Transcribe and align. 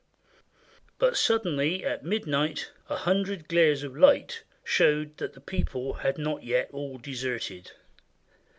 But 0.97 1.15
sud 1.15 1.43
denly, 1.43 1.83
at 1.83 2.03
midnight, 2.03 2.71
a 2.89 2.95
hundred 2.95 3.47
glares 3.47 3.83
of 3.83 3.95
light 3.95 4.41
showed 4.63 5.15
that 5.17 5.33
the 5.33 5.41
people 5.41 5.93
had 5.93 6.17
not 6.17 6.41
yet 6.41 6.71
all 6.73 6.97
deserted. 6.97 7.69